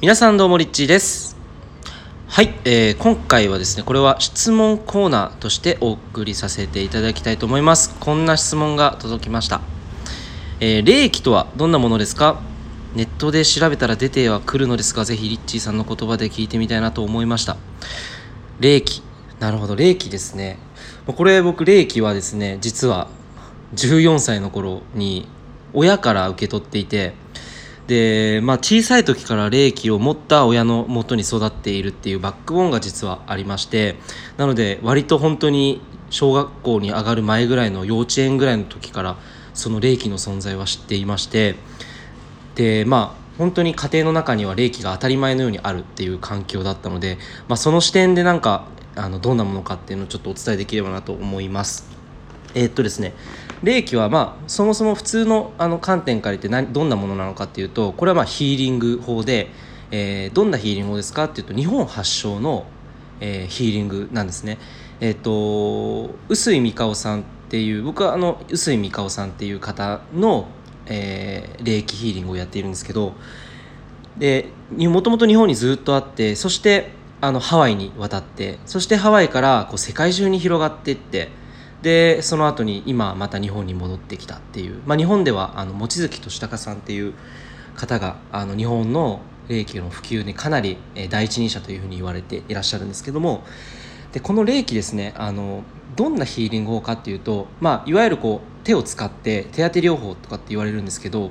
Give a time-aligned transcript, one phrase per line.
[0.00, 1.36] 皆さんどうもリッチーです。
[2.26, 7.94] はい、えー今回はですねこれは質問コーナーとしてお送りさせていただきたいと思います。
[8.00, 9.60] こんな質問が届きました、
[10.58, 12.40] えー霊気とはどんなものですか？
[12.94, 17.58] ネットで調べたら出てはくるのですがぜひリッチーさんの言葉で聞いてみたいなと思いました。
[18.58, 19.02] 霊気。
[19.38, 20.58] なるほど霊気ですね。
[21.04, 23.08] これ僕霊気はですね実は
[23.74, 25.28] 14歳の頃に
[25.74, 27.12] 親から受け取っていて
[27.90, 33.96] で、まあ、小さい時から霊気を持った親のもとに育っているっていうバックボーンが実はありまして
[34.36, 39.16] なので割と本当に小学校に上がる前ぐらいの幼稚園ぐらいの時から
[39.54, 41.56] その霊気の存在は知っていまして
[42.54, 51.88] でまあ本当に家庭の中には霊気が当たり前のようにあるっていう環境だったので、まあ、その視点でなんかあのどんなものかっていうのをちょっとお伝えできればなと思います。
[52.54, 53.14] えーっとですね
[53.62, 59.48] 霊気はまあそもそも普通のあの観点から言ってどんなものなのかっていうとこれはまあヒーリング法で、
[59.90, 62.66] えーどんなヒーリング法ですかっていうと日本発祥の、
[63.20, 64.58] えーヒーリングなんですね。
[65.00, 70.48] えーっと臼井美香さんっていう僕はあの臼井美香さんっていう方の、
[70.86, 73.12] えー霊気ヒーリングをやっているんですけど
[74.18, 74.46] で
[74.76, 76.90] もともと日本にずっとあってそして
[77.20, 81.28] あのハワイに渡ってそしてハワイからこう世界中に広がっていって
[81.82, 87.14] でその後に今また日本に戻ってきたっていう、まあ、日本ではあの望月俊孝さんっていう
[87.74, 90.76] 方があの日本の霊気の普及にかなり
[91.08, 93.44] 第一人者というふうに言われていらっしゃるんですけども
[94.12, 95.64] でこの霊気ですねあの
[95.96, 101.30] どんなヒーリング法かっていうと、まあ、いわゆるこう手を使って手当て療法とかって言われるんですけど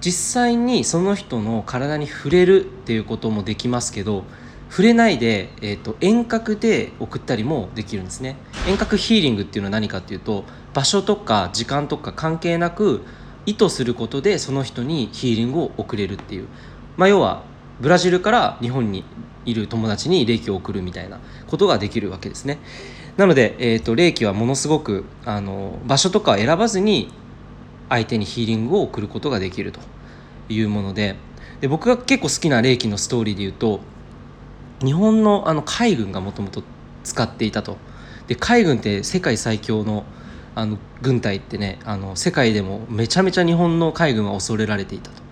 [0.00, 4.24] 実際にその人の体に触れるっていうこともできますけど
[4.70, 8.36] 触れないで、えー、と遠隔で送ったりもできるんですね。
[8.68, 13.02] 遠隔ヒーリングっていうのは何かっていうと場所とか時間とか関係なく
[13.46, 16.48] 意図することでその人にヒーリングを送れるっていう、
[16.96, 17.42] まあ、要は
[17.80, 19.04] ブラジルから日本に
[19.46, 22.58] いる友達に霊気を送るみたいなことができるわけですね。
[23.16, 27.10] なので、えー、と霊気はものすごくあの場所とかを選ばずに
[27.88, 29.80] 相手にヒーリングを送ることができると
[30.50, 31.16] いうもので。
[31.60, 33.80] で僕が結構好きな霊気のストーリーで言うと
[34.84, 36.62] 日本のあの海軍がもともと
[37.04, 37.76] 使っていたと。
[38.26, 40.04] で海軍って世界最強の
[40.54, 45.22] あの軍隊ってねあの世界でもめちゃめちゃ日本の海軍は恐れられていたと、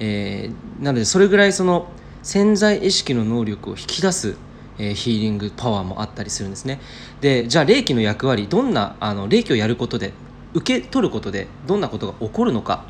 [0.00, 1.88] えーなのでそれぐらいその
[2.22, 4.36] 潜在意識の能力を引き出す、
[4.78, 6.80] えーヒーリングパワーもあったりするんですね。
[7.20, 10.12] でじゃあ霊気の役割どんなあの霊気をやることで
[10.54, 12.84] 受け取ることでどんなことが起こるのか。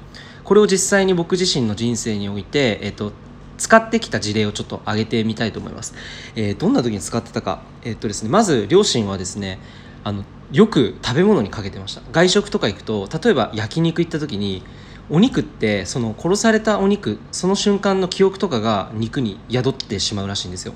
[0.44, 3.12] これを実際に僕自身の人生において、えっと
[3.58, 5.94] 使ってきた事例をちょっと挙げてみたいと思います、
[6.34, 9.58] えーどんな時に使ってたか、えっとですね、まず両親はですね
[10.04, 12.02] あのよく食べ物にかけてました。
[12.12, 14.62] 外食とか行くと例えば焼肉行った時に
[15.10, 20.74] お肉ってその殺されたお肉その瞬間の記憶とかが肉に宿ってしまうらしいんですよ。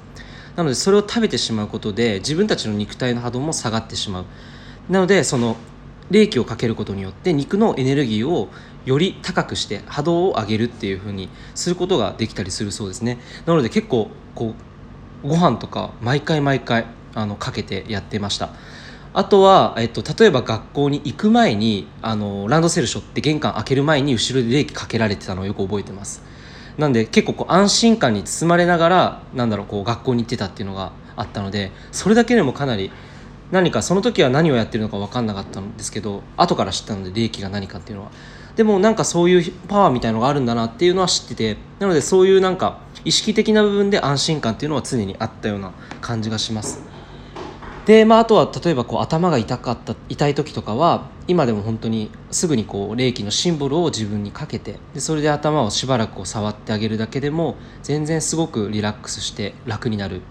[0.56, 4.24] なのでそれを食べてしまうことで自分たちの肉体の波動も下がってしまう。
[4.88, 5.56] なのでその
[6.10, 8.48] 冷気をかけることによって肉のエネルギーを
[8.84, 13.18] より高くして波動を上げるっていう風にすることができたりするそうですね。
[13.44, 14.54] なので結構こ
[15.24, 18.50] うご飯とか毎回毎回あのかけてやってました。
[19.12, 26.22] あとは、えっと、例えば学校に行く前にあのランドセル背負って玄関開ける前に後ろで冷気かけられてたのをよく覚えてます。
[26.76, 32.92] なんで結構こう安心感に包まれながらなんだろうこう学校に行ってたっていうのがあったのでそれだけでもかなり
[33.50, 38.10] 何かその時は何をやってるのか分かんなかったんですけど後から知ったので霊気が何かっていうのは。
[38.56, 46.80] でもなんかそういうパワーみたいのがあるんだなっていうのは知っててなのでそういうなんか意識的な部分で安心感っていうのは常にあったような感じがします。
[47.84, 60.22] で、まあ、あとは例えばこう頭が痛かった痛い時とかは今でも本当にすぐにこう霊気のシンボルを自分にかけてでそれで頭をしばらくこう触ってあげるだけでも全然すごくリラックスして楽になる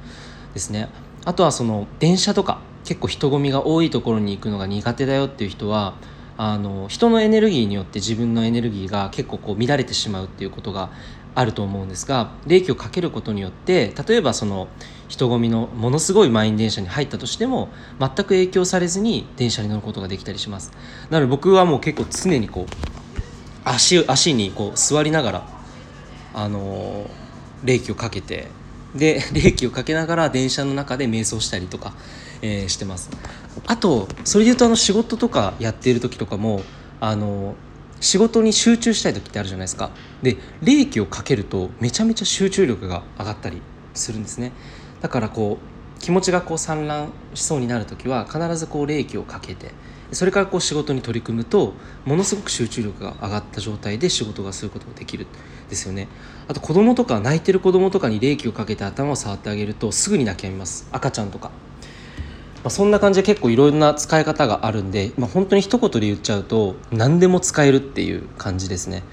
[0.53, 0.89] ですね。
[1.23, 5.95] あとはその電車とか結構人混みが多いところに行くのが苦手だよっていう人は
[6.37, 10.91] あの人のエネルギーによって自分のエネルギーが結構こう乱れてしまうっていうことが
[11.33, 14.67] あると思うんですが霊気をかけることによって例えばその
[15.07, 17.69] 人混みのものすごい満員電車に入ったとしても
[17.99, 20.71] 全く影響されずに電車に乗ることができたりします。
[21.09, 22.73] なので僕はもう結構常にこう
[23.63, 25.47] 足足にこう座りながら
[26.33, 27.09] あの
[27.63, 28.47] 冷気をかけて
[28.95, 31.93] で 冷気をかけながら電車の中で瞑想したりとか、
[32.41, 33.09] えーしてます。
[33.65, 36.61] あとそれで言うとあの仕事とかやっている時とかも
[36.99, 37.55] あの
[38.01, 39.91] 仕事に集中したい時ってあるじゃないですか。
[40.21, 43.61] で冷気をかけるとめちゃめちゃ集中力が上がったり
[43.93, 44.51] するんですね。
[45.01, 49.71] だからこう気持ちがこう散乱しそうになる時は必ずこう冷気をかけて
[50.11, 51.73] それからこう仕事に取り組むと
[52.05, 55.25] ものすごく集中力が上がった状態で仕事がすることができる
[55.69, 56.07] ですよね。
[56.47, 60.87] あと子供とか泣いてる子供とかに冷気をかけて頭を触ってあげるとすぐに泣き止みます。
[60.91, 61.49] 赤ちゃんとか、
[62.65, 69.03] まあ、そんな感じで結構いろんな使い方があるんで、まあ、本当に一言で言っちゃうと何でも使えるっていう感じですね。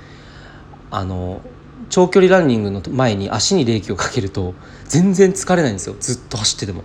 [0.91, 1.43] あの
[1.91, 4.55] 長距離ランニングの前に足に冷気をかけると
[4.87, 5.97] 全然疲れないんですよ。
[6.01, 6.83] ずっと走ってても。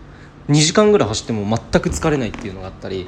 [0.49, 3.07] 2時間ぐらい走っても全く疲れないっていうのがあったり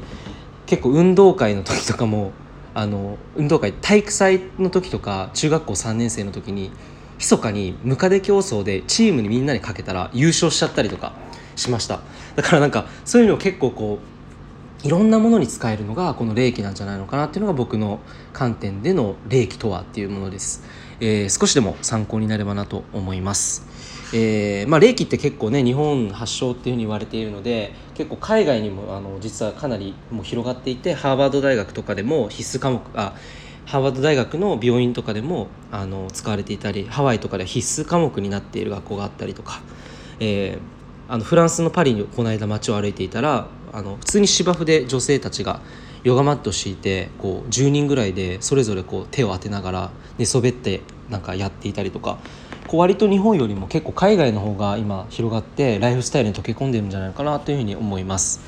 [0.66, 2.32] 結構運動会の時とかも
[2.74, 6.72] あの運動会体育祭の時とか中学校3年生の時に
[7.18, 11.14] 密かにムカデ競争でチームにみんなにかけたら優勝しちゃったりとか
[11.60, 12.00] しました。
[12.36, 14.00] だからなんかそういうのを結構こ
[14.84, 18.00] ういろんなものに使えるのがこの霊気なんじゃないのかなっていうのが僕の
[18.32, 20.64] 観点での霊気とはっていうものです、
[21.02, 23.68] えー、少しでも参考になればなと思います。
[24.12, 33.14] えーまあ、霊気って結構ね日本発祥っていうふうに言われているので結構海外にもあの実はかなりもう広がっていてハーバード大学とかでも必須科目あ
[33.68, 39.62] ハーバード大学の病院とかでもあの使われていたりハワイとかで必須科目になっている学校があったりとか、
[40.20, 40.79] えー、
[41.10, 45.60] あのフランスのパリにこの間街を歩いていたらあの普通に芝生で女性たちが
[46.04, 52.20] ヨガマットを敷いてこう10人ぐらいでそれぞれこう手を当てながら寝そべってなんかやっていたりとか
[52.68, 58.40] こう割と日本よりも結構海外の方が今広がってライフスタイルに溶け込んでるんじゃないかなというふうに思います。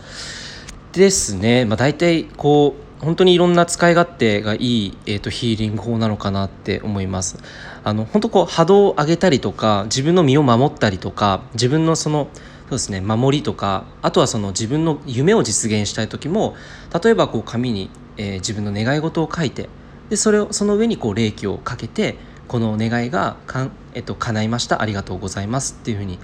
[0.93, 7.39] ですね、まあ、大体こう本当にいろんな使い勝手がいい、えーと、ヒーリング法なのかなって思います。
[7.83, 12.27] あの本当こう波動を上げたりとか自分の身を守ったりとか自分のその
[12.71, 16.56] そうですね守りとかあとはその自分の夢を実現したい時も
[17.03, 19.68] 例えばこう紙に、えー、自分の願い事を書いて
[20.09, 22.15] でそれをその上にこう霊気をかけて
[22.47, 26.18] この願いがかん、えっと、叶いましたありがとうございますっていうふうに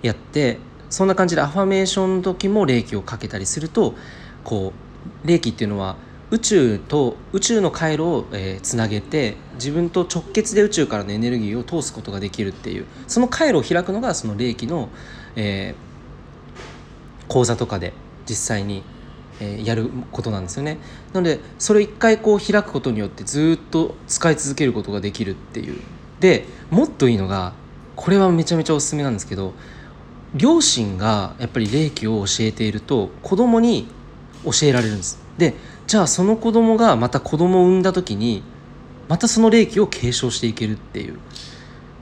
[0.00, 0.56] やって
[0.88, 3.94] そんな感じでアファメーションの時も霊気をかけたりすると
[4.42, 4.72] こ
[5.24, 5.96] う霊気っていうのは
[6.30, 14.88] 宇宙と宇宙の回路を、えー、つなげて自分と直結で宇宙からのエネルギーを通すことができるっていうその回路を開くのがその霊気の、
[15.36, 15.89] えー、
[17.30, 17.94] 講座とかで
[18.28, 18.82] 実際に
[19.40, 20.78] えー、やることなんですよね。
[21.12, 25.80] なのでそれを一回こう開くことによってずっと使い続けることができるっていう。
[26.20, 27.54] でもっといいのが
[27.96, 29.54] これはめちゃめちゃおすすめなんですけど
[30.34, 33.88] 両親がやっぱり霊気を教えていると子供に
[34.44, 35.18] 教えられるんです。
[35.38, 35.54] で
[35.86, 38.42] じゃあその子供がまた子供を産んだ時に
[39.08, 41.18] またその霊気を継承していけるっていう。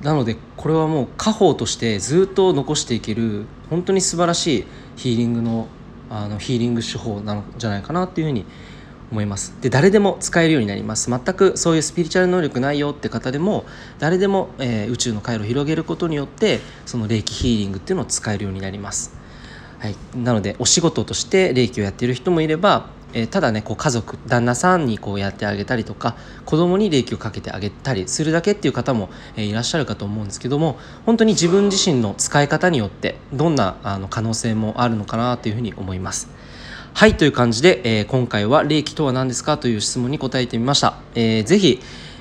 [0.02, 4.64] なのでこれはもう家宝としてずっと残していける本当に素晴らしい
[4.98, 5.68] ヒーリングの
[6.10, 8.46] あのヒーリング手法なのじゃないかなっていうふうに
[9.10, 9.54] 思います。
[9.60, 11.10] で誰でも使えるようになります。
[11.10, 13.64] 全くそういうスピリチュアル能力ないよって方でも
[13.98, 19.16] 誰でも、えー、宇宙の回路を広げることによってその霊気ヒーリングっていうのを使えるようになります、
[19.78, 36.28] はい、なのでお仕事として霊気をやっている人もいればえー、ただねこう家族旦那さんにこうやってあげたりとか子供に霊気をかけてあげたりするだけっていう方も、えー、いらっしゃるかと思うんですけども本当に自分自身の使い方によってどんなあの可能性もあるのかなというふうに思います。
[36.94, 39.56] はいという感じで、えー、今回は霊気とは何ですか？
[39.56, 40.98] という質問に答えてみました。
[41.14, 41.80] えー、ぜひ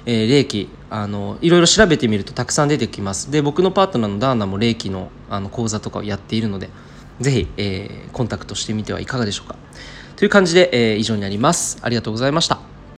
[0.10, 6.69] えー、霊気あのいろいろ調べてみるとたくさん出てきますで僕のパートナーのダーナも霊気のあの講座とかをやっているので
[7.19, 9.57] ぜひ、えー、コンタクトしてみてはいかがでしょうか？
[10.17, 11.77] という感じで、えー、以上になります。
[11.81, 12.76] ありがとうございました。